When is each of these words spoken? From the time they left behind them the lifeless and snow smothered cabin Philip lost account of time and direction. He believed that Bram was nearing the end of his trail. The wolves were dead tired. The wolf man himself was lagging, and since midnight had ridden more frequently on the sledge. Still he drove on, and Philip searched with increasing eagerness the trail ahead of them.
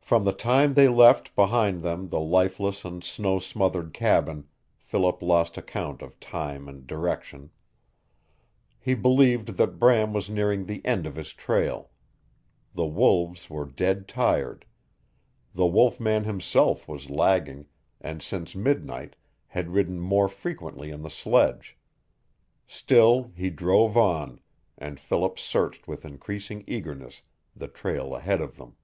From 0.00 0.24
the 0.24 0.32
time 0.32 0.74
they 0.74 0.86
left 0.86 1.34
behind 1.34 1.82
them 1.82 2.10
the 2.10 2.20
lifeless 2.20 2.84
and 2.84 3.02
snow 3.02 3.40
smothered 3.40 3.92
cabin 3.92 4.46
Philip 4.78 5.20
lost 5.20 5.58
account 5.58 6.00
of 6.00 6.20
time 6.20 6.68
and 6.68 6.86
direction. 6.86 7.50
He 8.78 8.94
believed 8.94 9.56
that 9.56 9.80
Bram 9.80 10.12
was 10.12 10.30
nearing 10.30 10.64
the 10.66 10.80
end 10.86 11.08
of 11.08 11.16
his 11.16 11.32
trail. 11.32 11.90
The 12.72 12.86
wolves 12.86 13.50
were 13.50 13.64
dead 13.66 14.06
tired. 14.06 14.64
The 15.54 15.66
wolf 15.66 15.98
man 15.98 16.22
himself 16.22 16.86
was 16.86 17.10
lagging, 17.10 17.66
and 18.00 18.22
since 18.22 18.54
midnight 18.54 19.16
had 19.48 19.72
ridden 19.74 19.98
more 19.98 20.28
frequently 20.28 20.92
on 20.92 21.02
the 21.02 21.10
sledge. 21.10 21.76
Still 22.68 23.32
he 23.34 23.50
drove 23.50 23.96
on, 23.96 24.38
and 24.78 25.00
Philip 25.00 25.36
searched 25.36 25.88
with 25.88 26.04
increasing 26.04 26.62
eagerness 26.68 27.22
the 27.56 27.66
trail 27.66 28.14
ahead 28.14 28.40
of 28.40 28.56
them. 28.56 28.76